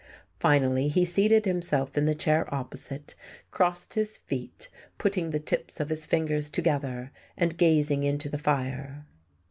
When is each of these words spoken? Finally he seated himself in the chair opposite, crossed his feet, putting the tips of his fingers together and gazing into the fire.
Finally 0.39 0.87
he 0.87 1.05
seated 1.05 1.45
himself 1.45 1.95
in 1.95 2.05
the 2.05 2.15
chair 2.15 2.51
opposite, 2.51 3.13
crossed 3.51 3.93
his 3.93 4.17
feet, 4.17 4.67
putting 4.97 5.29
the 5.29 5.39
tips 5.39 5.79
of 5.79 5.89
his 5.89 6.07
fingers 6.07 6.49
together 6.49 7.11
and 7.37 7.55
gazing 7.55 8.03
into 8.03 8.27
the 8.27 8.39
fire. 8.39 9.05